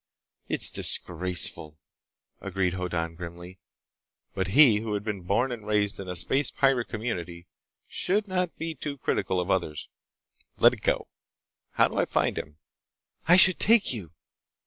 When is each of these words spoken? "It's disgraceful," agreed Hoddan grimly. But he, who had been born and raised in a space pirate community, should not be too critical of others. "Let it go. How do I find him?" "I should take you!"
"It's 0.47 0.71
disgraceful," 0.71 1.77
agreed 2.39 2.73
Hoddan 2.73 3.13
grimly. 3.13 3.59
But 4.33 4.47
he, 4.47 4.77
who 4.79 4.95
had 4.95 5.03
been 5.03 5.21
born 5.21 5.51
and 5.51 5.63
raised 5.67 5.99
in 5.99 6.07
a 6.09 6.15
space 6.15 6.49
pirate 6.49 6.87
community, 6.87 7.45
should 7.87 8.27
not 8.27 8.57
be 8.57 8.73
too 8.73 8.97
critical 8.97 9.39
of 9.39 9.51
others. 9.51 9.89
"Let 10.57 10.73
it 10.73 10.81
go. 10.81 11.07
How 11.73 11.87
do 11.89 11.97
I 11.97 12.05
find 12.05 12.35
him?" 12.35 12.57
"I 13.27 13.37
should 13.37 13.59
take 13.59 13.93
you!" 13.93 14.11